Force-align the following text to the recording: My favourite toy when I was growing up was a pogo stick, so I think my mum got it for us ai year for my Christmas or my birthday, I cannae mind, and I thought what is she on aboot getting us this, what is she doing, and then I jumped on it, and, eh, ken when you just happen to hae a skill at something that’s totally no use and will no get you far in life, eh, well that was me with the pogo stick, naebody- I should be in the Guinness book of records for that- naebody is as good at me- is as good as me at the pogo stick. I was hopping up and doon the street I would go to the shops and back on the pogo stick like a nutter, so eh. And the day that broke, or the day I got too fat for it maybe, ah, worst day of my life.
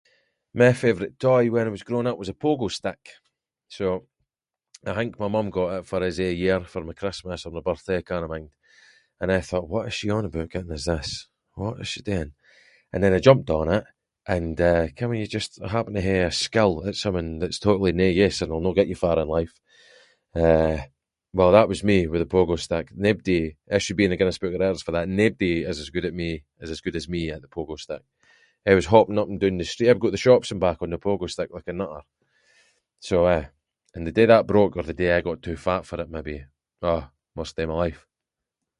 My 0.61 0.73
favourite 0.73 1.19
toy 1.19 1.49
when 1.51 1.67
I 1.67 1.69
was 1.69 1.83
growing 1.83 2.07
up 2.07 2.17
was 2.17 2.29
a 2.29 2.33
pogo 2.43 2.69
stick, 2.79 3.03
so 3.67 4.07
I 4.85 4.93
think 4.93 5.19
my 5.19 5.27
mum 5.29 5.49
got 5.49 5.77
it 5.79 5.85
for 5.89 5.99
us 6.07 6.19
ai 6.25 6.29
year 6.43 6.59
for 6.71 6.83
my 6.87 6.93
Christmas 7.01 7.41
or 7.45 7.51
my 7.55 7.61
birthday, 7.69 7.97
I 7.97 8.01
cannae 8.09 8.27
mind, 8.33 8.49
and 9.21 9.31
I 9.31 9.39
thought 9.41 9.69
what 9.73 9.87
is 9.87 9.93
she 9.99 10.09
on 10.09 10.25
aboot 10.27 10.51
getting 10.53 10.71
us 10.77 10.85
this, 10.91 11.09
what 11.59 11.79
is 11.83 11.87
she 11.93 12.01
doing, 12.01 12.31
and 12.91 12.99
then 13.01 13.13
I 13.13 13.19
jumped 13.27 13.49
on 13.59 13.67
it, 13.77 13.85
and, 14.35 14.59
eh, 14.69 14.87
ken 14.95 15.09
when 15.09 15.19
you 15.21 15.27
just 15.37 15.53
happen 15.75 15.93
to 15.95 16.01
hae 16.07 16.21
a 16.23 16.31
skill 16.45 16.73
at 16.87 16.95
something 17.03 17.33
that’s 17.39 17.59
totally 17.65 17.93
no 17.95 18.05
use 18.25 18.39
and 18.41 18.51
will 18.51 18.59
no 18.67 18.73
get 18.77 18.89
you 18.91 18.95
far 19.01 19.17
in 19.23 19.29
life, 19.37 19.55
eh, 20.43 20.77
well 21.37 21.53
that 21.55 21.69
was 21.71 21.81
me 21.91 21.97
with 22.09 22.19
the 22.21 22.33
pogo 22.35 22.55
stick, 22.65 22.87
naebody- 23.03 23.53
I 23.71 23.77
should 23.81 23.95
be 23.99 24.03
in 24.03 24.09
the 24.13 24.17
Guinness 24.19 24.37
book 24.41 24.53
of 24.55 24.59
records 24.63 24.83
for 24.85 24.91
that- 24.93 25.07
naebody 25.19 25.55
is 25.69 25.79
as 25.83 25.89
good 25.95 26.03
at 26.09 26.13
me- 26.21 26.43
is 26.63 26.71
as 26.75 26.81
good 26.85 26.97
as 26.99 27.07
me 27.15 27.23
at 27.35 27.41
the 27.43 27.47
pogo 27.55 27.77
stick. 27.85 28.01
I 28.69 28.75
was 28.77 28.85
hopping 28.93 29.17
up 29.21 29.27
and 29.31 29.39
doon 29.39 29.57
the 29.57 29.65
street 29.73 29.89
I 29.89 29.93
would 29.93 30.01
go 30.03 30.09
to 30.09 30.11
the 30.11 30.17
shops 30.27 30.51
and 30.51 30.59
back 30.65 30.79
on 30.83 30.91
the 30.91 30.99
pogo 31.07 31.25
stick 31.27 31.49
like 31.51 31.67
a 31.67 31.73
nutter, 31.79 32.03
so 33.09 33.17
eh. 33.35 33.45
And 33.95 34.03
the 34.05 34.11
day 34.17 34.27
that 34.27 34.45
broke, 34.53 34.77
or 34.77 34.83
the 34.83 34.93
day 35.01 35.11
I 35.13 35.21
got 35.27 35.41
too 35.41 35.55
fat 35.65 35.83
for 35.87 35.97
it 36.01 36.09
maybe, 36.15 36.37
ah, 36.91 37.03
worst 37.35 37.55
day 37.55 37.63
of 37.63 37.69
my 37.71 37.75
life. 37.85 38.01